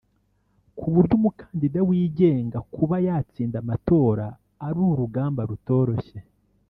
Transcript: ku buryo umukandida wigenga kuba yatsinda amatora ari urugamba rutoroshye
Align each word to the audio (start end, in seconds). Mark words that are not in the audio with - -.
ku 0.77 0.85
buryo 0.93 1.13
umukandida 1.19 1.79
wigenga 1.89 2.57
kuba 2.73 2.95
yatsinda 3.07 3.57
amatora 3.63 4.25
ari 4.65 4.79
urugamba 4.91 5.41
rutoroshye 5.49 6.17